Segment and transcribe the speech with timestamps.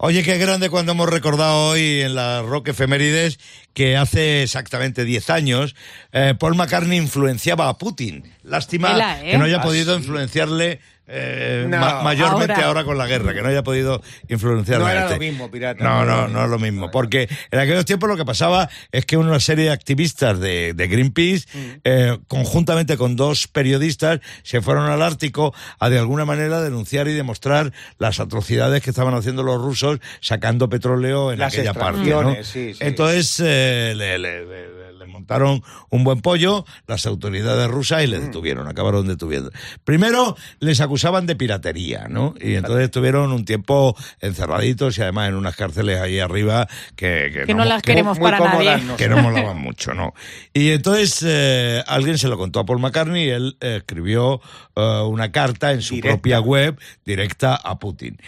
[0.00, 3.40] Oye, qué grande cuando hemos recordado hoy en la Rock Efemérides
[3.74, 5.74] que hace exactamente 10 años
[6.12, 8.22] eh, Paul McCartney influenciaba a Putin.
[8.44, 9.32] Lástima ¿eh?
[9.32, 10.00] que no haya Ah, podido sí.
[10.02, 10.78] influenciarle
[11.08, 12.66] eh, No, ma- mayormente ahora.
[12.66, 12.84] ahora.
[12.84, 14.84] con la guerra, que no haya podido influenciarle.
[14.84, 15.14] No era este.
[15.14, 15.82] lo mismo, pirata.
[15.82, 16.90] No, no, no es lo mismo.
[16.90, 20.88] Porque en aquellos tiempos lo que pasaba es que una serie de activistas de, de
[20.88, 21.58] Greenpeace, Mm.
[21.84, 27.12] eh, conjuntamente con dos periodistas, se fueron al Ártico a de alguna manera denunciar y
[27.14, 32.10] demostrar las atrocidades que estaban haciendo los rusos sacando petróleo en Las aquella parte.
[32.10, 32.34] ¿no?
[32.42, 32.78] sí, sí.
[32.80, 38.10] Entonces eh, le- le- le montaron un buen pollo las autoridades rusas y Mm.
[38.10, 39.50] le detuvieron, acabaron deteniendo.
[39.84, 42.34] Primero les acusaban de piratería, ¿no?
[42.40, 47.44] Y entonces estuvieron un tiempo encerraditos y además en unas cárceles ahí arriba que, que
[47.46, 48.96] Que no las queremos muy para cómodas, nadie.
[48.96, 50.14] que no molaban mucho, ¿no?
[50.52, 54.40] Y entonces eh, alguien se lo contó a Paul McCartney y él eh, escribió
[54.76, 56.14] eh, una carta en su Directa.
[56.16, 58.18] propia web directa a Putin.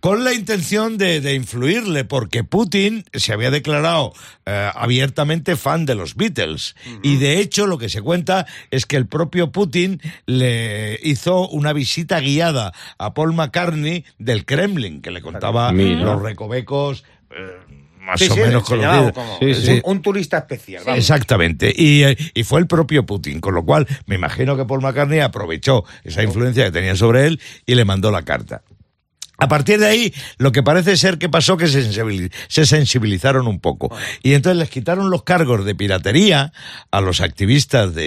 [0.00, 4.14] Con la intención de, de influirle, porque Putin se había declarado
[4.46, 6.74] eh, abiertamente fan de los Beatles.
[7.02, 11.74] Y de hecho, lo que se cuenta es que el propio Putin le hizo una
[11.74, 16.00] visita guiada a Paul McCartney del Kremlin, que le contaba Mira.
[16.00, 17.58] los recovecos eh,
[18.00, 19.80] más Sí, o sí, menos Sí, sí.
[19.84, 20.82] Un, un turista especial.
[20.84, 20.98] vamos.
[20.98, 21.72] Exactamente.
[21.76, 25.20] Y, eh, y fue el propio Putin, con lo cual me imagino que Paul McCartney
[25.20, 28.62] aprovechó esa influencia que tenía sobre él y le mandó la carta.
[29.40, 33.46] A partir de ahí, lo que parece ser que pasó que se, sensibil- se sensibilizaron
[33.48, 33.94] un poco.
[34.22, 36.52] Y entonces les quitaron los cargos de piratería
[36.90, 38.06] a los activistas de,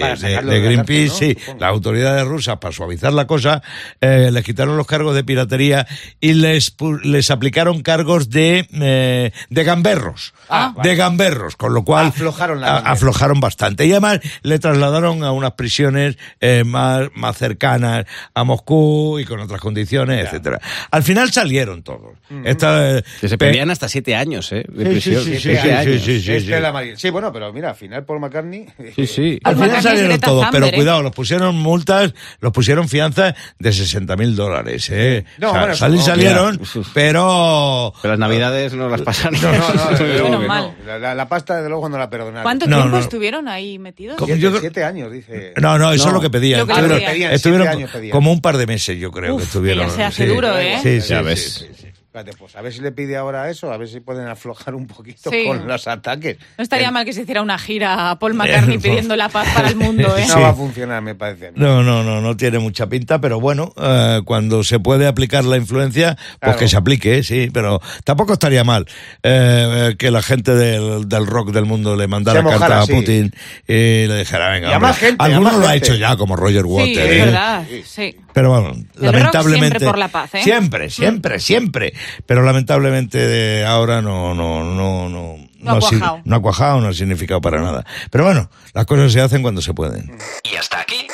[0.60, 1.14] Greenpeace, ¿no?
[1.14, 3.62] sí, las autoridades rusas, para suavizar la cosa,
[4.00, 5.86] eh, les quitaron los cargos de piratería
[6.20, 10.34] y les, les aplicaron cargos de, eh, de gamberros.
[10.48, 13.86] Ah, de gamberros, con lo cual Aflojaron la a- aflojaron bastante.
[13.86, 19.40] Y además le trasladaron a unas prisiones eh, más, más cercanas a Moscú y con
[19.40, 20.60] otras condiciones, etcétera.
[20.90, 22.12] Al final salieron todos.
[22.44, 24.64] Esta, eh, Que se pe- pedían hasta siete años, ¿eh?
[24.68, 25.24] De Sí, prisión.
[25.24, 28.66] sí, sí, sí, sí, bueno, pero mira, al final Paul McCartney.
[28.96, 29.40] Sí, sí.
[29.44, 30.72] Al Paul final salieron todos, pero ¿eh?
[30.74, 34.88] cuidado, los pusieron multas, los pusieron fianzas de 60 mil dólares.
[34.90, 35.24] ¿eh?
[35.38, 36.88] No, O sea, bueno, sal- no, salieron, mira.
[36.92, 37.92] pero...
[38.02, 39.34] Pero las navidades no las pasan.
[39.40, 40.74] No, no, no.
[41.14, 42.42] La, pasta, desde luego, no la perdonaron.
[42.42, 43.02] ¿Cuánto No, tiempo no.
[43.02, 44.16] estuvieron ahí metidos?
[44.16, 45.52] Como Siete, yo creo- siete años, dice.
[45.60, 46.10] No, no, eso No.
[46.10, 46.60] es lo que pedían.
[46.60, 47.12] Lo que Estuvieron, pedían.
[47.12, 48.10] Pedían, estuvieron siete años pedían.
[48.12, 49.90] como un par de meses, yo creo Uf, que estuvieron.
[49.90, 50.34] se hace sí.
[50.34, 50.78] duro, ¿eh?
[50.82, 51.93] Sí, sí, Ya.
[52.14, 52.24] Sí, sí.
[52.24, 54.86] Espérate, pues a ver si le pide ahora eso, a ver si pueden aflojar un
[54.86, 55.44] poquito Sí.
[55.46, 56.36] con los ataques.
[56.56, 59.28] No estaría El- mal que se hiciera una gira a Paul McCartney Eh, pidiendo la
[59.28, 60.24] paz para el mundo, ¿eh?
[60.28, 60.40] No Sí.
[60.40, 61.52] va a funcionar, me parece.
[61.56, 65.56] No, no, no, no tiene mucha pinta, pero bueno, eh, cuando se puede aplicar la
[65.56, 66.58] influencia, pues Claro.
[66.58, 68.86] que se aplique, sí, pero tampoco estaría mal
[69.22, 72.92] eh, que la gente del, del rock del mundo le mandara mojara, carta a sí.
[72.94, 73.32] Putin
[73.66, 76.16] y le dijera, venga, Y a hombre, más gente, a más lo ha hecho ya,
[76.16, 76.98] como Roger Sí, Waters.
[76.98, 77.24] es ¿eh?
[77.24, 78.16] verdad, sí.
[78.32, 79.68] Pero bueno, lamentablemente.
[79.78, 80.42] siempre por la paz, ¿eh?
[80.42, 81.92] Siempre, siempre, siempre.
[82.26, 85.36] Pero lamentablemente de ahora no, no, no, no.
[85.58, 86.20] No ha cuajado.
[86.24, 87.86] no ha cuajado, no ha significado para nada.
[88.10, 90.14] Pero bueno, las cosas se hacen cuando se pueden.
[90.42, 91.06] Y hasta aquí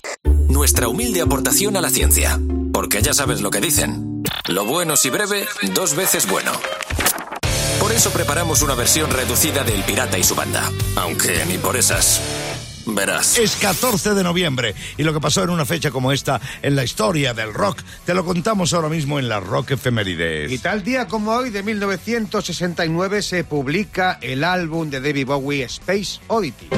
[0.48, 2.38] nuestra humilde aportación a la ciencia.
[2.72, 4.22] Porque ya sabes lo que dicen.
[4.48, 6.52] Lo bueno si breve, dos veces bueno.
[7.78, 10.70] Por eso preparamos una versión reducida del Pirata y su banda.
[10.96, 12.20] Aunque ni por esas.
[12.94, 13.38] Verás.
[13.38, 16.84] Es 14 de noviembre y lo que pasó en una fecha como esta en la
[16.84, 20.50] historia del rock te lo contamos ahora mismo en la Rock Efemérides.
[20.50, 26.20] Y tal día como hoy, de 1969, se publica el álbum de David Bowie, Space
[26.28, 26.68] Oddity.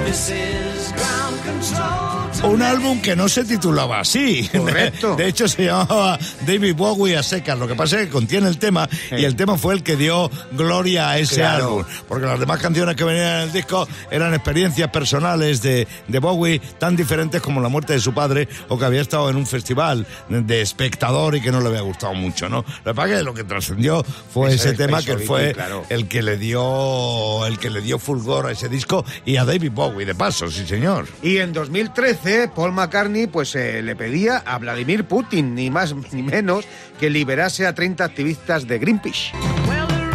[2.44, 4.48] Un álbum que no se titulaba así.
[4.52, 5.14] Correcto.
[5.16, 7.56] De, hecho, se llamaba David Bowie a secas.
[7.58, 10.28] Lo que pasa es que contiene el tema y el tema fue el que dio
[10.52, 11.64] gloria a ese Claro.
[11.66, 11.84] álbum.
[12.08, 16.60] Porque las demás canciones que venían en el disco eran experiencias personales de, de Bowie
[16.78, 20.06] tan diferentes como la muerte de su padre o que había estado en un festival
[20.28, 22.64] de espectador y que no le había gustado mucho, ¿no?
[22.84, 25.84] Lo que pasa es que lo que trascendió fue Ese tema que fue claro.
[25.88, 29.72] el que le dio el que le dio fulgor a ese disco y a David
[29.72, 31.06] Bowie de paso, sí señor.
[31.22, 36.22] Y en 2013, Paul McCartney pues eh, le pedía a Vladimir Putin, ni más ni
[36.22, 36.64] menos,
[36.98, 39.32] que liberase a 30 activistas de Greenpeace.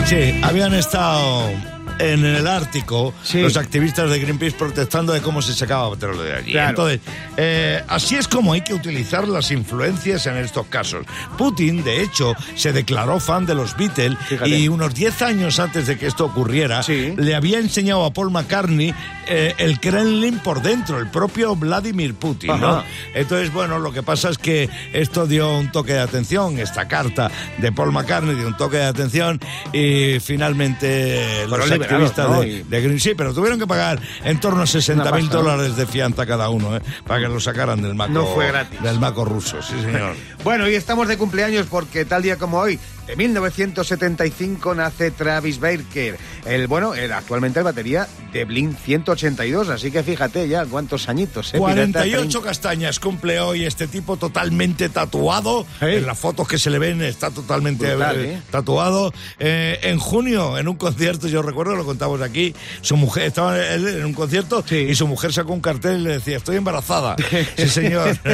[0.06, 1.52] Sí, habían estado
[2.00, 3.42] en el Ártico Sí.
[3.42, 6.52] los activistas de Greenpeace protestando de cómo se sacaba petróleo de allí.
[6.52, 6.70] Claro.
[6.70, 7.00] Entonces,
[7.38, 11.06] eh, así es como hay que utilizar las influencias en estos casos.
[11.38, 14.50] Putin, de hecho, se declaró fan de los Beatles Fíjate.
[14.50, 17.14] y unos 10 años antes de que esto ocurriera, Sí.
[17.18, 18.94] le había enseñado a Paul McCartney
[19.30, 22.84] eh, el Kremlin por dentro, el propio Vladimir Putin, ¿no?
[23.14, 27.30] Entonces, bueno, lo que pasa es que esto dio un toque de atención, esta carta
[27.58, 29.40] de Paul McCartney dio un toque de atención
[29.74, 31.60] y finalmente los
[31.92, 32.42] ¿no?
[32.42, 35.76] de, Y- de Green sí, pero tuvieron que pagar en torno a 60 mil dólares
[35.76, 36.82] de fianza cada uno, ¿eh?
[37.06, 38.82] para que lo sacaran del maco, No fue gratis.
[38.82, 40.16] del maco ruso, sí señor.
[40.44, 46.18] Bueno, y estamos de cumpleaños porque tal día como hoy, de 1975 nace Travis Baker,
[46.46, 51.54] el bueno, el, actualmente el batería de Blink 182, así que fíjate ya cuántos añitos.
[51.54, 51.58] ¿eh?
[51.58, 55.66] 48 castañas cumple hoy este tipo totalmente tatuado.
[55.80, 58.42] En las fotos que se le ven está totalmente Brutal, eh, ¿eh?
[58.52, 59.14] tatuado.
[59.40, 63.88] Eh, en junio, en un concierto, yo recuerdo, lo contamos aquí, su mujer estaba él
[63.88, 64.76] en un concierto Sí.
[64.90, 67.16] y su mujer sacó un cartel y le decía, estoy embarazada.
[67.58, 68.18] sí, señor.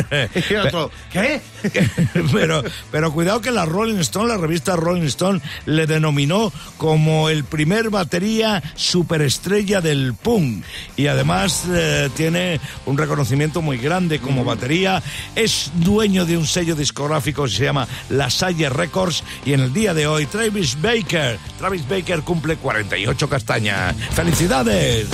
[0.49, 1.41] Y otro, ¿qué?
[2.33, 7.43] pero, pero cuidado que la Rolling Stone, la revista Rolling Stone, le denominó como el
[7.43, 10.63] primer batería superestrella del punk.
[10.95, 15.01] Y además eh, tiene un reconocimiento muy grande como batería.
[15.35, 19.23] Es dueño de un sello discográfico que se llama La Salle Records.
[19.45, 21.37] Y en el día de hoy, Travis Baker.
[21.57, 23.95] Travis Baker cumple 48 castañas.
[24.11, 25.07] ¡Felicidades!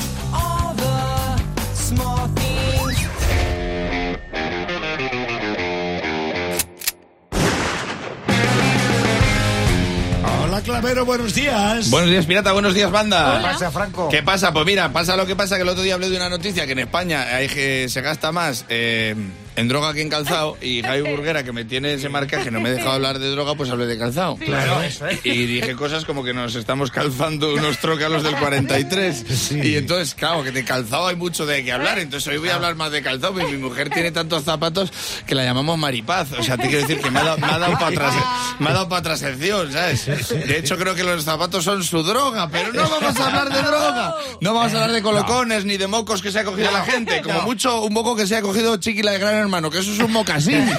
[10.70, 11.90] Clavero, buenos días.
[11.90, 12.52] Buenos días, pirata.
[12.52, 13.40] Buenos días, banda.
[13.40, 14.10] ¿Qué pasa, Franco?
[14.10, 14.54] ¿Qué pasa?
[14.54, 16.74] Pues mira, pasa lo que pasa que el otro día hablé de una noticia que
[16.74, 19.16] en España hay que se gasta más eh,
[19.60, 22.70] en droga que en calzado y Javi Burguera, que me tiene ese marcaje, no me
[22.70, 24.38] ha dejado hablar de droga, pues hablé de calzado.
[24.38, 25.20] Claro, eso es.
[25.26, 29.52] Y dije cosas como que nos estamos calzando unos trócalos del 43.
[29.52, 32.00] Y entonces, claro, que de calzado hay mucho de qué hablar.
[32.00, 33.42] Entonces hoy voy a hablar más de calzado.
[33.42, 34.94] Y mi mujer tiene tantos zapatos
[35.26, 36.32] que la llamamos Maripaz.
[36.40, 38.14] O sea, te quiero decir que me ha dado, me ha dado para atrás,
[38.60, 40.06] me ha dado para transacción, ¿sabes?
[40.30, 43.62] De hecho, creo que los zapatos son su droga, pero no vamos a hablar de
[43.62, 44.16] droga.
[44.40, 47.22] No vamos a hablar de colocones ni de mocos que se ha cogido la gente.
[47.22, 49.98] Como mucho, un moco que se ha cogido Chiquila de Gran Hermano, que eso es
[50.00, 50.60] un mocasín.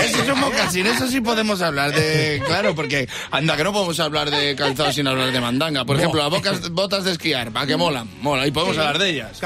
[0.00, 2.40] Eso es un mocasín, eso sí podemos hablar de.
[2.46, 5.84] Claro, porque anda que no podemos hablar de calzado sin hablar de mandanga.
[5.84, 9.10] Por ejemplo, las bocas- botas de esquiar, para que molan, mola, y podemos hablar de
[9.10, 9.40] ellas.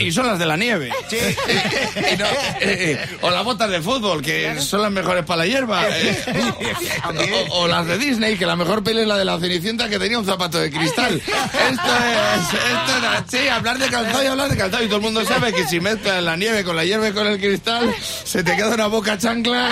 [0.00, 0.90] Y, y son las de la nieve.
[1.10, 5.46] Y no, eh, eh, o las botas de fútbol, que son las mejores para la
[5.46, 5.84] hierba.
[5.88, 6.24] eh.
[7.50, 9.98] O, o las de Disney, que la mejor peli es la de la Cenicienta que
[9.98, 11.14] tenía un zapato de cristal.
[11.16, 11.32] Esto
[11.62, 14.82] es, esto era, sí, hablar de calzado y hablar de calzado.
[14.84, 17.26] Y todo el mundo sabe que si mezclas la nieve con la hierba y con
[17.26, 17.89] el cristal,
[18.24, 19.70] se te queda una boca chancla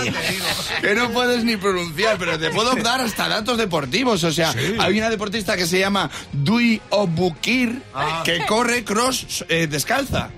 [0.00, 2.16] que, que no puedes ni pronunciar.
[2.18, 4.24] Pero te puedo dar hasta datos deportivos.
[4.24, 7.82] O sea, hay una deportista que se llama Dui Obukir
[8.24, 10.30] que corre cross eh, descalza.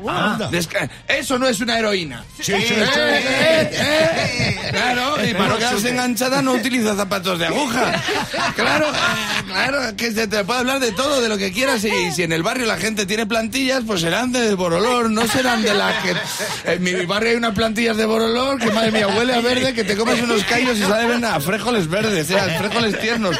[0.50, 2.24] Desca- Eso no es una heroína.
[2.36, 2.74] Sí, sí, sí.
[2.74, 4.68] Eh, eh, eh.
[4.70, 7.92] Claro, y para no quedarse enganchada no utiliza zapatos de aguja.
[8.56, 8.86] Claro,
[9.46, 11.84] claro, que se te puede hablar de todo, de lo que quieras.
[11.84, 15.62] Y si en el barrio la gente tiene plantillas, pues serán de Borolor, no serán
[15.62, 16.14] de la que.
[16.64, 19.84] En mi barrio hay unas plantillas de Borolor que madre mía huele a verde, que
[19.84, 23.36] te comes unos callos y saben a frijoles verdes, eh, a frijoles tiernos.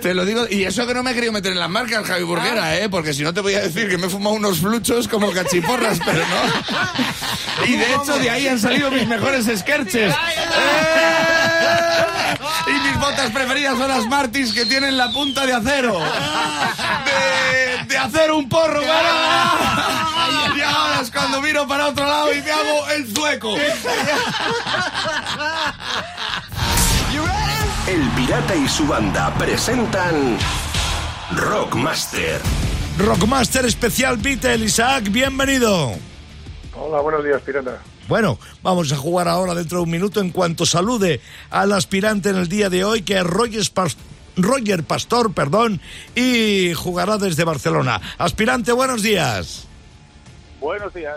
[0.00, 2.24] Te lo digo, y eso que no me he querido meter en las marcas, Javi
[2.24, 5.08] Burguera, eh, porque si no te voy a decir que me he fumado unos fluchos
[5.08, 7.66] como cachiporras, pero no.
[7.66, 10.12] Y de hecho de ahí han salido mis mejores sketches.
[10.12, 11.16] ¡Eh!
[12.66, 15.98] Y mis botas preferidas son las Martins que tienen la punta de acero.
[15.98, 19.52] De, de hacer un porro, ¿verdad?
[20.56, 23.54] Y ahora es cuando miro para otro lado y me hago el zueco.
[27.86, 30.36] El Pirata y su banda presentan
[31.36, 32.40] Rockmaster.
[32.98, 35.92] Rockmaster especial Beatle, Isaac, bienvenido.
[36.74, 37.78] Hola, buenos días, pirata.
[38.08, 41.20] Bueno, vamos a jugar ahora dentro de un minuto en cuanto salude
[41.50, 43.96] al aspirante en el día de hoy, que es Roger, Pas-
[44.36, 45.80] Roger Pastor, perdón,
[46.14, 48.00] y jugará desde Barcelona.
[48.18, 49.64] Aspirante, buenos días.
[50.60, 51.16] Buenos días.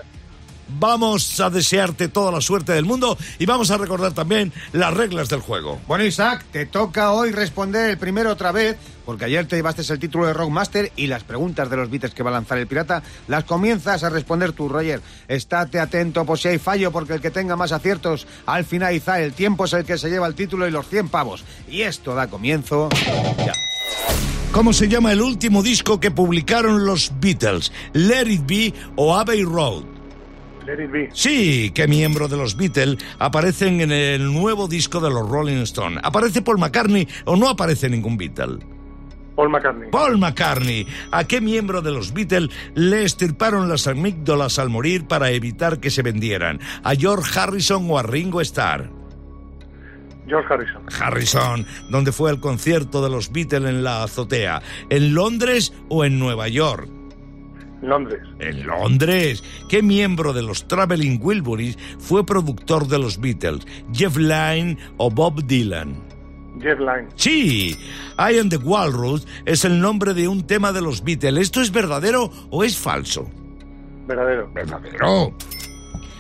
[0.78, 5.30] Vamos a desearte toda la suerte del mundo y vamos a recordar también las reglas
[5.30, 5.80] del juego.
[5.88, 10.00] Bueno, Isaac, te toca hoy responder el primero otra vez, porque ayer te llevaste el
[10.00, 13.02] título de Rockmaster y las preguntas de los beats que va a lanzar el pirata
[13.28, 15.02] las comienzas a responder tú, Roger.
[15.28, 19.34] Estate atento por si hay fallo, porque el que tenga más aciertos al finalizar el
[19.34, 21.44] tiempo es el que se lleva el título y los 100 pavos.
[21.68, 22.90] Y esto da comienzo.
[23.38, 23.54] Ya.
[24.52, 27.72] ¿Cómo se llama el último disco que publicaron los Beatles?
[27.94, 29.99] ¿Let It Be o Abbey Road?
[30.70, 31.10] Let it be.
[31.14, 36.00] Sí, ¿qué miembro de los Beatles aparecen en el nuevo disco de los Rolling Stones?
[36.04, 38.60] ¿Aparece Paul McCartney o no aparece ningún Beatle?
[39.36, 39.90] Paul McCartney.
[39.90, 40.86] Paul McCartney.
[41.12, 45.90] ¿A qué miembro de los Beatles le estirparon las amígdalas al morir para evitar que
[45.90, 46.60] se vendieran?
[46.84, 48.92] ¿A George Harrison o a Ringo Starr?
[50.28, 50.84] George Harrison.
[51.02, 54.62] Harrison, ¿dónde fue el concierto de los Beatles en la azotea?
[54.92, 56.99] ¿En Londres o en Nueva York?
[57.82, 58.22] Londres.
[58.40, 59.44] En Londres.
[59.70, 63.66] ¿Qué miembro de los Traveling Wilburys fue productor de los Beatles?
[63.94, 65.96] ¿Jeff Lynne o Bob Dylan?
[66.62, 67.08] Jeff Lynne.
[67.16, 67.78] Sí,
[68.18, 71.40] I Am the Walrus es el nombre de un tema de los Beatles.
[71.40, 73.30] ¿Esto es verdadero o es falso?
[74.08, 74.52] Verdadero.
[74.54, 75.34] Verdadero.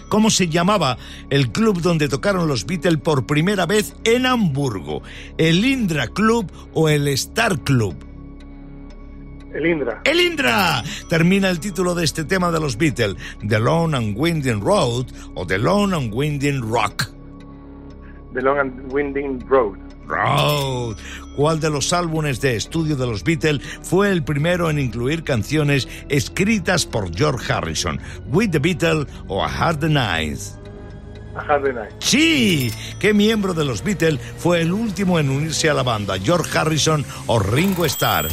[0.09, 0.97] cómo se llamaba
[1.29, 5.01] el club donde tocaron los Beatles por primera vez en Hamburgo.
[5.37, 8.08] ¿El Indra Club o el Star Club?
[9.53, 10.01] El Indra.
[10.03, 14.61] El Indra termina el título de este tema de los Beatles, The Long and Winding
[14.61, 17.09] Road o The Long and Winding Rock.
[18.33, 19.77] The Long and Winding Road.
[20.07, 20.97] Road.
[21.35, 25.87] ¿Cuál de los álbumes de estudio de los Beatles fue el primero en incluir canciones
[26.09, 27.99] escritas por George Harrison?
[28.27, 30.39] ¿With the Beatles o A Hard Night?
[31.99, 36.17] Sí, ¿qué miembro de los Beatles fue el último en unirse a la banda?
[36.19, 38.27] ¿George Harrison o Ringo Starr?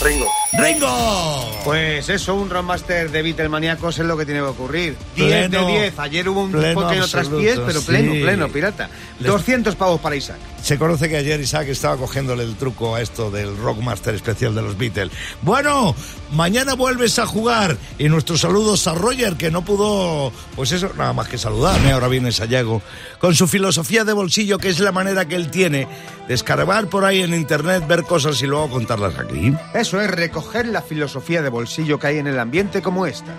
[0.00, 0.26] Ringo.
[0.52, 1.60] ¡Ringo!
[1.64, 4.96] Pues eso, un Rockmaster de Beatlemaníacos es lo que tiene que ocurrir.
[5.16, 5.98] 10 Pleno, de 10.
[5.98, 8.20] Ayer hubo un pleno pequeño absoluto, traspiés, pero pleno, sí.
[8.22, 8.90] pleno, pirata.
[9.20, 10.38] Les- 200 pavos para Isaac.
[10.62, 14.62] Se conoce que ayer Isaac estaba cogiéndole el truco a esto del Rockmaster especial de
[14.62, 15.10] los Beatles.
[15.42, 15.94] Bueno,
[16.32, 21.12] mañana vuelves a jugar y nuestros saludos a Roger que no pudo, pues eso, nada
[21.12, 21.92] más que saludarme.
[21.92, 22.80] Ahora viene Sayago
[23.18, 25.88] con su filosofía de bolsillo que es la manera que él tiene
[26.28, 29.52] de escarbar por ahí en internet, ver cosas y luego contarlas aquí.
[29.82, 33.32] Eso es recoger la filosofía de bolsillo que hay en el ambiente como esta.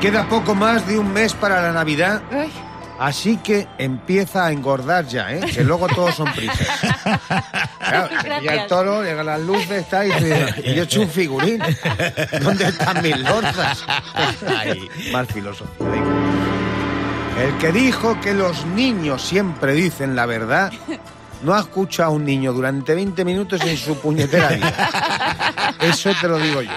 [0.00, 2.50] Queda poco más de un mes para la Navidad, Ay,
[2.98, 5.40] así que empieza a engordar ya, ¿eh?
[5.40, 6.66] Que luego todos son prisas.
[7.86, 8.08] Claro,
[8.40, 11.62] pilla el toro, llegan las luces, está y dice, y yo he hecho un figurín.
[12.42, 13.84] ¿Dónde están mis lorzas?
[15.12, 15.86] Más filosofía.
[15.86, 17.44] venga.
[17.44, 20.72] El que dijo que los niños siempre dicen la verdad,
[21.46, 25.74] no ha escuchado a un niño durante 20 minutos en su puñetera vida.
[25.80, 26.70] Eso te lo digo yo.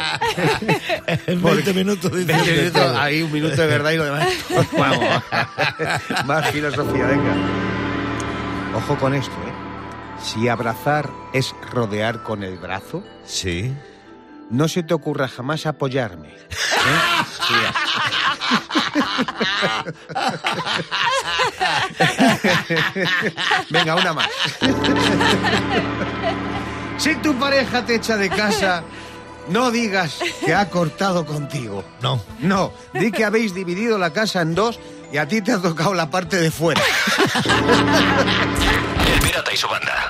[1.25, 4.27] En 20 minutos dice 20 de minutos, ahí un minuto de verdad y lo demás.
[4.77, 5.23] Vamos.
[6.27, 7.33] Más filosofía, venga.
[8.75, 9.53] Ojo con esto, ¿eh?
[10.21, 13.73] Si abrazar es rodear con el brazo, Sí.
[14.51, 16.27] no se te ocurra jamás apoyarme.
[16.27, 16.35] ¿eh?
[17.47, 17.73] Cuidado.
[23.69, 24.27] Venga, una más.
[26.99, 28.83] Si tu pareja te echa de casa,
[29.47, 31.85] no digas que ha cortado contigo.
[32.01, 32.21] No.
[32.39, 35.93] No, di que habéis dividido la casa en dos y a ti te ha tocado
[35.93, 36.81] la parte de fuera.
[39.13, 40.09] El pirata y su banda.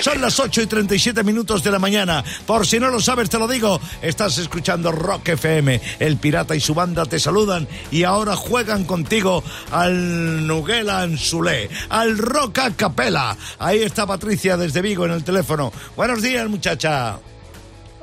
[0.00, 2.24] Son las 8 y 37 minutos de la mañana.
[2.46, 3.80] Por si no lo sabes, te lo digo.
[4.02, 5.80] Estás escuchando Rock FM.
[5.98, 12.18] El pirata y su banda te saludan y ahora juegan contigo al Nuguela Anzulé, al
[12.18, 13.36] Rock a Capela.
[13.58, 15.72] Ahí está Patricia desde Vigo en el teléfono.
[15.96, 17.18] Buenos días, muchacha.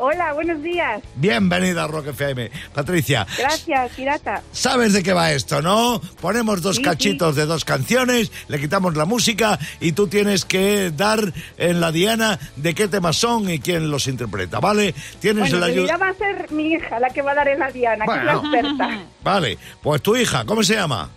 [0.03, 1.00] Hola, buenos días.
[1.15, 2.50] Bienvenida a Rock FM.
[2.74, 4.41] Patricia, Gracias, pirata.
[4.51, 6.01] ¿Sabes de qué va esto, no?
[6.20, 10.89] Ponemos dos Sí, cachitos de dos canciones, le quitamos la música y tú tienes que
[10.89, 11.20] dar
[11.58, 14.96] en la diana de qué temas son y quién los interpreta, ¿vale?
[15.20, 15.98] Tienes Bueno, la ayuda.
[15.98, 18.24] va a ser mi hija la que va a dar en la diana, que es
[18.25, 18.89] la experta.
[19.24, 21.12] Vale, pues tu hija, ¿cómo se llama?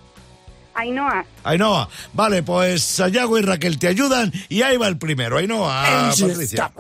[0.75, 1.25] Ainhoa.
[1.45, 1.89] Ainhoa.
[2.13, 5.39] Vale, pues Sayago y Raquel te ayudan y ahí va el primero.
[5.39, 6.71] Ainhoa, Patricia.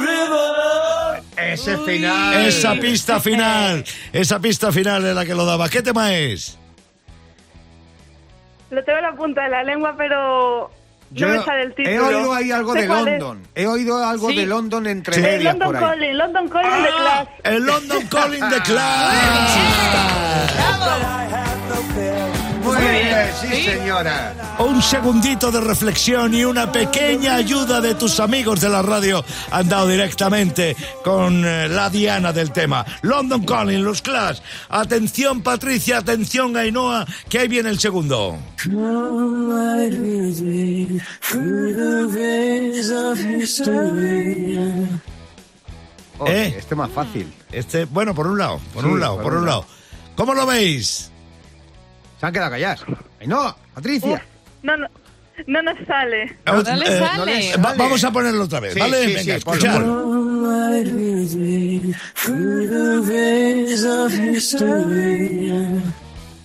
[0.00, 1.22] river.
[1.36, 2.46] Ese final.
[2.46, 5.68] Esa pista final, esa pista final es la que lo daba.
[5.68, 6.56] ¿Qué tema es?
[8.70, 10.70] Lo tengo en la punta de la lengua, pero
[11.12, 11.90] Yo no me sale el título.
[11.90, 13.20] he oído ahí algo de cuál es.
[13.20, 13.42] London.
[13.54, 14.36] He oído algo Sí.
[14.36, 15.82] de London entre De medias London por ahí.
[15.82, 17.28] Calling, London Calling de Clash.
[17.44, 19.60] El London Calling the Clash.
[22.62, 24.34] Muy bien, sí, señora.
[24.58, 29.68] Un segundito de reflexión y una pequeña ayuda de tus amigos de la radio han
[29.68, 32.84] dado directamente con eh, la diana del tema.
[33.02, 34.40] London Calling, los Clash.
[34.68, 38.36] Atención Patricia, atención Ainhoa, que ahí viene el segundo.
[46.18, 46.54] Oh, ¿Eh?
[46.58, 47.32] Este más fácil.
[47.50, 49.60] Este, bueno, por un lado, por Sí, un lado, por por un un lado.
[49.62, 49.72] lado.
[50.16, 51.10] ¿Cómo lo veis?
[52.20, 52.84] Se han quedado callados.
[53.20, 54.14] Ay, no, Patricia.
[54.14, 54.20] Uf,
[54.62, 54.86] no, no,
[55.46, 56.36] no nos sale.
[56.46, 56.84] No Eh, sale.
[57.16, 59.00] no eh, va- vamos a ponerlo otra vez, Sí, ¿vale?
[59.00, 59.82] sí, Venga, sí, escuchar.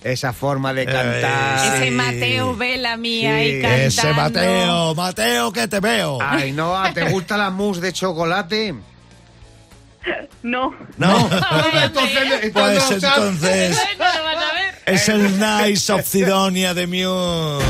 [0.04, 1.76] Esa forma de cantar.
[1.76, 3.44] Ese Mateo Vela mía Sí.
[3.48, 3.84] y cantando.
[3.86, 6.18] Ese Mateo, Mateo, que te veo.
[6.22, 8.74] Ay, no, ¿te gusta la mousse de chocolate?
[10.44, 10.72] No.
[10.96, 11.28] No,
[11.82, 13.76] entonces, pues entonces
[14.86, 17.66] Es el Nice of Sidonia de Muse.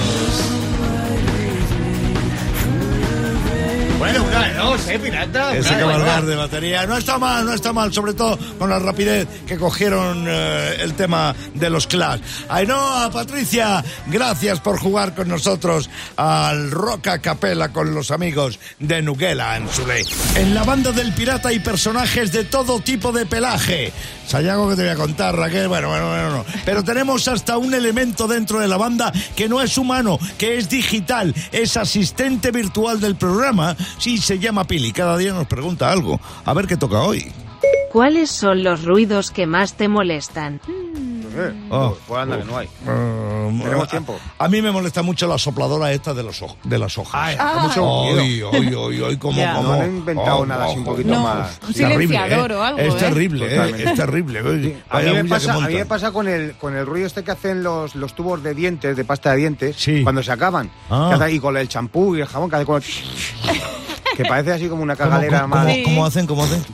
[3.98, 5.56] Bueno, una de dos, ¿eh, pirata?
[5.56, 6.86] Ese cabalgar de batería.
[6.86, 10.92] No está mal, no está mal, sobre todo con la rapidez que cogieron eh, el
[10.92, 12.20] tema de los Clash.
[12.50, 19.00] Ainhoa, Patricia, gracias por jugar con nosotros al Rock a Capella con los amigos de
[19.00, 20.04] Nuguela en su ley.
[20.34, 23.90] En la banda del pirata hay personajes de todo tipo de pelaje.
[24.26, 26.44] Sayago que te voy a contar, Raquel, bueno, bueno, bueno, no.
[26.64, 30.68] Pero tenemos hasta un elemento dentro de la banda que no es humano, que es
[30.68, 33.76] digital, es asistente virtual del programa.
[33.98, 36.20] Sí, se llama Pili, cada día nos pregunta algo.
[36.44, 37.32] A ver qué toca hoy.
[37.92, 40.60] ¿Cuáles son los ruidos que más te molestan?
[41.36, 41.96] Eh, Oh.
[42.06, 42.68] Pues anda, que no hay.
[42.86, 44.18] Um, Tenemos a- tiempo.
[44.38, 47.36] A, mí me molesta mucho la sopladora esta de, los de las hojas.
[47.76, 48.50] Ruido.
[48.52, 49.54] ay, ay, ay, cómo, Ya.
[49.56, 51.58] cómo- No han inventado oh, nada así un poquito No, más.
[51.66, 52.54] un Terrible, silenciador ¿eh?
[52.56, 52.96] o algo, Es ¿eh?
[52.98, 53.84] terrible, ¿eh?
[53.84, 54.38] Es terrible.
[54.90, 57.30] A mí, me pasa, a mí me pasa con el, con el ruido este que
[57.32, 60.02] hacen los, los tubos de dientes, de pasta de dientes, Sí.
[60.02, 60.70] cuando se acaban.
[60.90, 61.18] Ah.
[61.30, 62.78] Y con el champú y el jabón, que hace como...
[64.16, 65.66] que parece así como una ¿Cómo, cagalera cómo, más...
[65.66, 66.26] cómo- cómo hacen?
[66.26, 66.64] ¿Cómo hacen?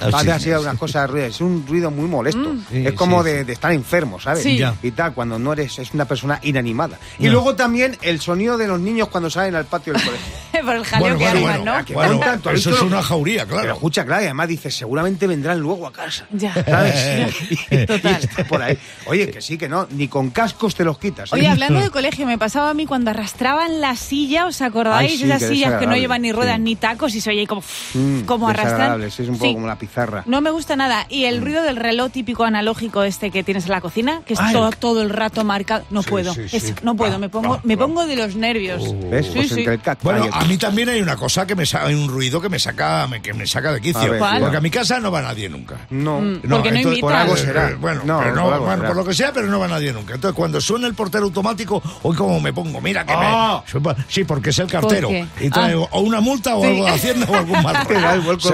[0.00, 0.30] Hace Así.
[0.30, 1.26] así unas cosas de ruido.
[1.26, 2.54] Es un ruido muy molesto.
[2.70, 4.42] Sí, es como sí, de, de estar enfermo, ¿sabes?
[4.42, 4.56] Sí.
[4.58, 4.74] Ya.
[4.82, 6.98] Y tal, cuando no eres, es una persona inanimada.
[7.18, 10.26] Y luego también el sonido de los niños cuando salen al patio del colegio.
[10.64, 11.84] Por el jaleo Bueno, que bueno, arman, bueno, ¿no?
[11.84, 13.72] que bueno, montan, ¿tú has eso es una jauría, Pero claro.
[13.74, 16.26] escucha, claro, y además dices, seguramente vendrán luego a casa.
[16.32, 16.54] Ya.
[16.54, 17.34] ¿Sabes?
[17.70, 18.18] Y- Total.
[18.20, 18.78] y está por ahí.
[19.06, 21.30] Oye, que sí, que no, ni con cascos te los quitas.
[21.32, 21.36] ¿eh?
[21.36, 25.10] Oye, hablando de colegio, me pasaba a mí cuando arrastraban la silla, ¿os acordáis?
[25.12, 26.62] Ay, sí, Esas que sillas que no llevan ni ruedas sí.
[26.62, 27.62] ni tacos y se oye ahí como,
[27.94, 29.10] Mm, como arrastran.
[29.10, 29.54] sí, es un poco Sí.
[29.54, 30.22] como la pizarra.
[30.26, 31.06] No me gusta nada.
[31.08, 34.40] Y el ruido del reloj típico analógico este que tienes en la cocina, que es
[34.40, 34.52] Ay.
[34.52, 35.84] todo, todo el rato marcado.
[35.90, 36.34] No Sí, puedo.
[36.34, 36.74] sí, Es- sí.
[36.82, 37.14] no puedo.
[37.16, 37.78] Ah, Me pongo, ah, me ah.
[37.78, 38.82] pongo de los nervios.
[39.10, 39.26] ¿Ves?
[39.26, 39.58] Sí, Pues sí.
[39.60, 42.08] entre el cat- Bueno, a mí también hay una cosa que me saca, hay un
[42.08, 44.10] ruido que me saca, me- que me saca de A quicio.
[44.10, 44.40] ver, ¿Cuál?
[44.40, 45.76] Porque a mi casa no va nadie nunca.
[45.90, 46.20] No.
[46.20, 46.40] Mm.
[46.48, 47.70] Porque no por algo será.
[47.70, 48.88] eh, Bueno, No, pero no, por algo bueno, será.
[48.88, 50.14] por lo que sea, pero no va nadie nunca.
[50.14, 53.62] Entonces, cuando suena el portero automático, hoy como me pongo, mira que Ah.
[53.72, 53.94] me...
[54.08, 55.08] Sí, porque es el cartero.
[55.40, 58.20] Y trae o una multa o algo de Hacienda o algún mal Te da el
[58.20, 58.48] vuelco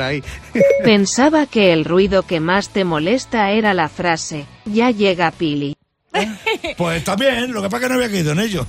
[0.00, 0.22] ahí.
[0.84, 5.76] Pensaba que el ruido que más te molesta era la frase, ya llega Pili.
[6.76, 8.66] Pues también, lo que pasa es que no había caído en ello.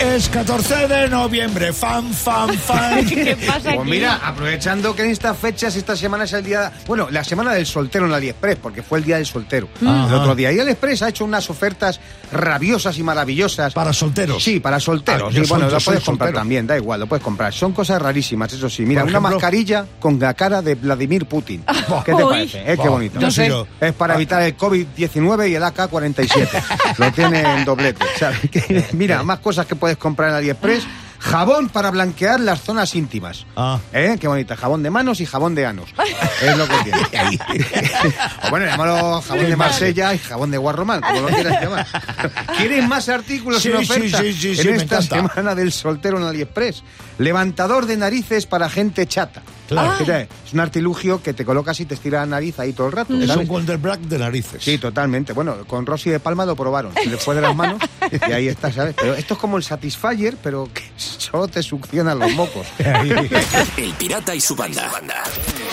[0.00, 3.04] Es 14 de noviembre, fan, fan, fan.
[3.08, 3.90] ¿Qué pasa Pues aquí?
[3.90, 6.72] mira, aprovechando que en estas fechas, esta semana es el día.
[6.86, 9.68] Bueno, la semana del soltero en AliExpress, porque fue el día del soltero.
[9.84, 10.06] Ajá.
[10.08, 10.52] El otro día.
[10.52, 11.98] Y AliExpress ha hecho unas ofertas
[12.30, 13.74] rabiosas y maravillosas.
[13.74, 14.42] Para solteros.
[14.42, 15.32] Sí, para solteros.
[15.34, 16.32] Ah, Sí, bueno, lo puedes comprar soltero.
[16.38, 17.52] también, da igual, lo puedes comprar.
[17.52, 18.84] Son cosas rarísimas, eso sí.
[18.86, 21.64] Mira, una mascarilla con la cara de Vladimir Putin.
[22.04, 22.58] ¿Qué te parece?
[22.60, 23.18] Eh, qué Buah, bonito.
[23.20, 23.66] no sé yo.
[23.80, 26.48] Es para evitar el COVID-19 y el AK-47.
[26.98, 28.04] Lo tiene en doblete.
[28.18, 28.38] ¿sabes?
[28.50, 30.86] Que- Mira, más cosas que puedes comprar en AliExpress.
[31.20, 33.44] Jabón para blanquear las zonas íntimas.
[33.56, 33.80] Ah.
[33.92, 34.16] ¿Eh?
[34.20, 34.56] Qué bonita.
[34.56, 35.90] Jabón de manos y jabón de anos.
[36.40, 37.00] Es lo que tiene.
[38.44, 41.86] o bueno, llámalo jabón de Marsella y jabón de Guarromán, como lo quieras llamar.
[42.56, 44.18] ¿Quieres más artículos Sí, en sí, oferta?
[44.18, 46.84] sí, sí, en esta semana del soltero en AliExpress.
[47.18, 49.42] Levantador de narices para gente chata.
[49.68, 49.94] Claro.
[50.00, 52.92] Mira, Es un artilugio que te colocas y te estira la nariz ahí todo el
[52.94, 53.14] rato.
[53.20, 53.48] Es ¿sabes?
[53.48, 54.62] un Wonderbreak de narices.
[54.64, 55.32] Sí, totalmente.
[55.32, 56.92] Bueno, con Rosy de Palma lo probaron.
[56.94, 57.80] Se le fue de las manos
[58.28, 58.94] y ahí está, ¿sabes?
[58.98, 62.66] Pero esto es como el Satisfyer, pero que solo te succionan los mocos.
[63.76, 64.90] El pirata y su banda.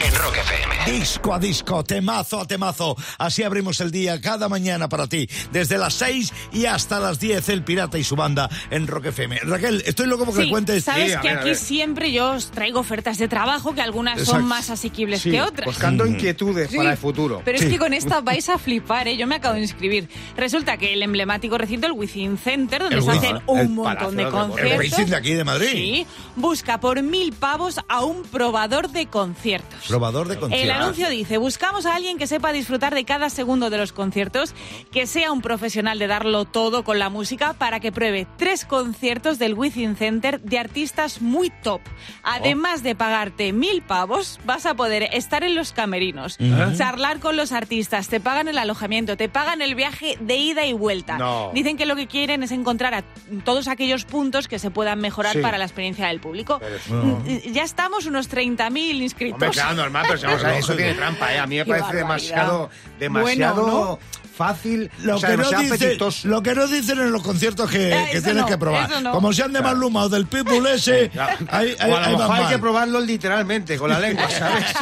[0.05, 0.99] En Rock FM.
[0.99, 2.95] Disco a disco, temazo a temazo.
[3.17, 5.27] Así abrimos el día cada mañana para ti.
[5.51, 9.39] Desde las 6 y hasta las 10, El Pirata y su banda en Rock FM.
[9.43, 10.84] Raquel, estoy loco porque Sí, cuentes.
[10.84, 14.39] sabes Sí, que ver, aquí siempre yo os traigo ofertas de trabajo que algunas Exacto.
[14.41, 15.65] son más asequibles Sí, que otras.
[15.65, 17.41] buscando inquietudes Sí, para el futuro.
[17.45, 19.15] Pero es que con esta vais a flipar, ¿eh?
[19.17, 20.10] Yo me acabo de inscribir.
[20.36, 24.15] Resulta que el emblemático recinto, el Within Center, donde El se hacen el un montón
[24.17, 25.00] de conciertos.
[25.00, 25.69] El de aquí de Madrid.
[25.71, 29.86] Sí, busca por mil pavos a un probador de conciertos.
[29.88, 30.63] Probador de conciertos.
[30.69, 34.54] El anuncio dice, buscamos a alguien que sepa disfrutar de cada segundo de los conciertos,
[34.91, 39.39] que sea un profesional de darlo todo con la música para que pruebe tres conciertos
[39.39, 41.82] del Within Center de artistas muy top.
[42.24, 46.38] Además de pagarte mil pavos, vas a poder estar en los camerinos,
[46.77, 50.73] charlar con los artistas, te pagan el alojamiento, te pagan el viaje de ida y
[50.73, 51.17] vuelta.
[51.17, 51.51] No.
[51.53, 53.03] Dicen que lo que quieren es encontrar a
[53.43, 55.39] todos aquellos puntos que se puedan mejorar Sí.
[55.39, 56.59] para la experiencia del público.
[56.59, 59.35] Pero Mm, Ya estamos unos 30.000 inscritos.
[59.35, 61.39] Hombre, claro, normal, pero vamos a ver, eso tiene trampa, ¿eh?
[61.39, 62.07] A mí me Qué parece barbaridad.
[62.07, 63.99] demasiado, demasiado Bueno,
[64.36, 66.28] fácil, Lo, o sea, que no dice- apetitoso.
[66.28, 69.02] lo que no dicen en los conciertos que, Eh, que tienes no, que probar.
[69.02, 69.12] no.
[69.12, 71.10] Como sean de Maluma o del Pitbull ese,
[71.50, 74.30] ahí, ahí, o a lo ahí van mejor hay que probarlo literalmente, con la lengua,
[74.30, 74.65] ¿sabes?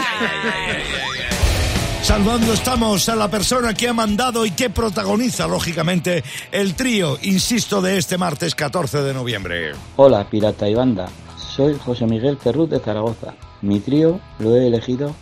[2.04, 7.82] Salvando estamos a la persona que ha mandado y que protagoniza, lógicamente, el trío, insisto,
[7.82, 9.72] de este martes 14 de noviembre.
[9.96, 11.08] Hola, pirata y banda.
[11.38, 13.36] Soy José Miguel Ferrut de Zaragoza.
[13.62, 15.16] Mi trío lo he elegido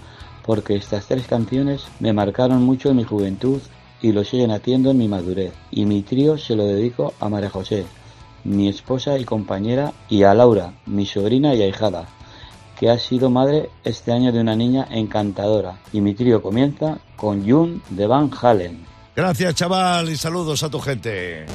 [0.44, 3.62] porque estas tres canciones me marcaron mucho en mi juventud
[4.01, 5.53] y lo siguen haciendo en mi madurez.
[5.69, 7.85] Y mi trío se lo dedico a María José,
[8.43, 12.07] mi esposa y compañera, y a Laura, mi sobrina y ahijada,
[12.79, 15.79] que ha sido madre este año de una niña encantadora.
[15.93, 18.85] Y mi trío comienza con June de Van Halen.
[19.15, 21.45] Gracias, chaval, y saludos a tu gente.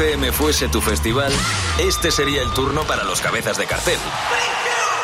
[0.00, 1.30] FM fuese tu festival,
[1.78, 3.98] este sería el turno para los cabezas de cartel.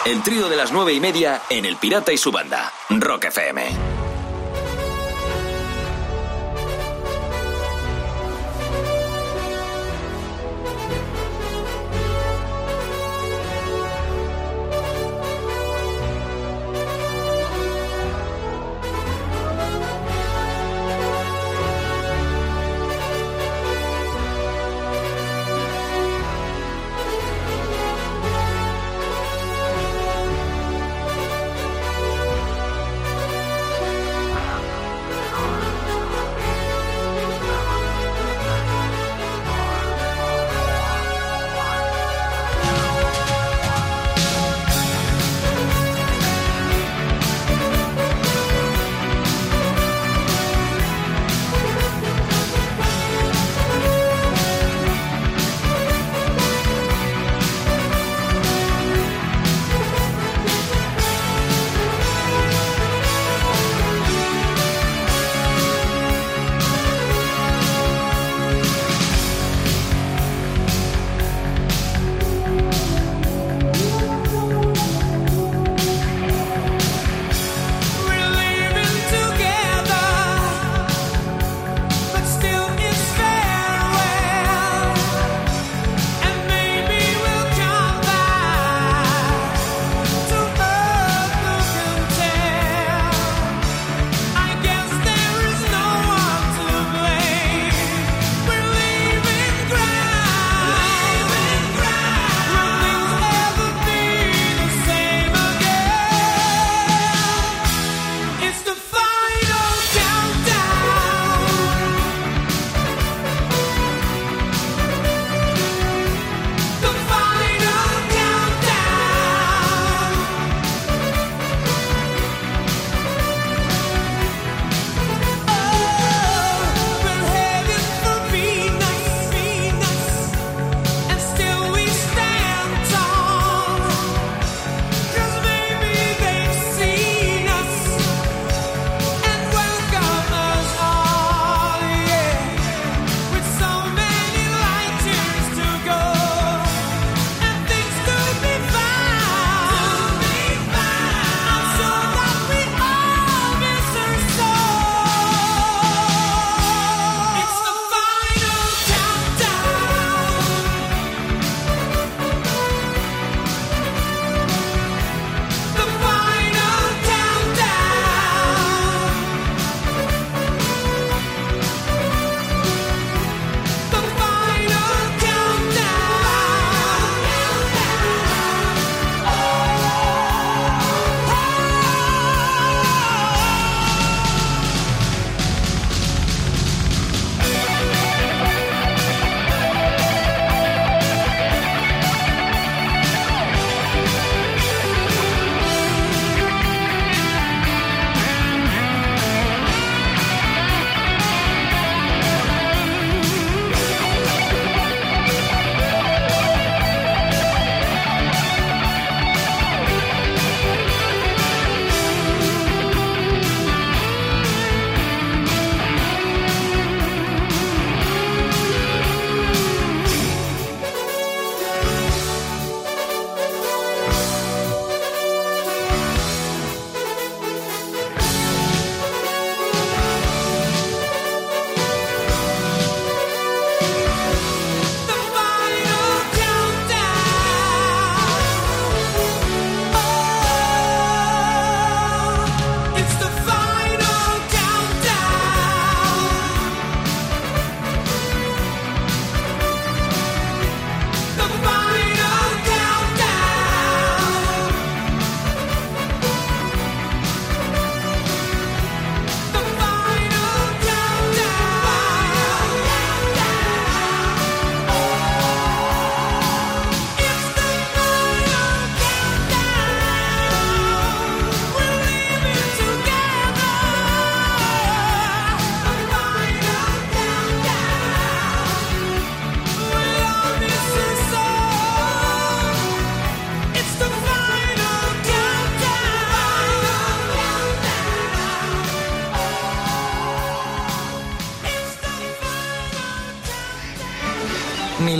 [0.06, 4.05] El trío de las nueve y media en El Pirata y su banda, Rock FM.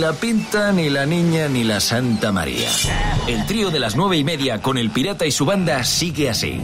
[0.07, 2.69] La Pinta, ni la Niña, ni la Santa María.
[3.27, 6.61] El trío de las nueve y media con el pirata y su banda sigue así.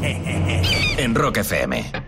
[0.97, 2.02] En Rock FM.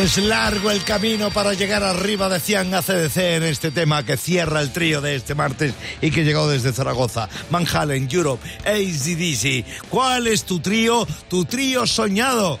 [0.00, 4.62] Es largo el camino para llegar arriba de Cian ACDC en este tema que cierra
[4.62, 7.28] el trío de este martes y que llegó desde Zaragoza.
[7.50, 9.90] Van Halen, Europe, ACDC.
[9.90, 11.06] ¿Cuál es tu trío?
[11.28, 12.58] Tu trío soñado.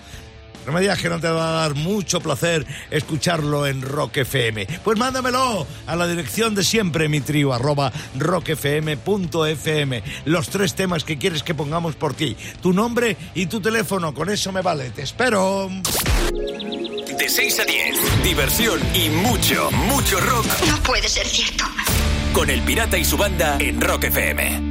[0.66, 4.66] No me digas que no te va a dar mucho placer escucharlo en Rock FM.
[4.84, 10.02] Pues mándamelo a la dirección de siempre, mi trío, arroba rockfm.fm.
[10.26, 12.36] Los tres temas que quieres que pongamos por ti.
[12.60, 14.90] Tu nombre y tu teléfono, con eso me vale.
[14.90, 15.70] Te espero.
[17.20, 20.46] De 6 a 10, diversión y mucho, mucho rock.
[20.66, 21.64] No puede ser cierto.
[22.32, 24.69] Con el pirata y su banda en Rock FM.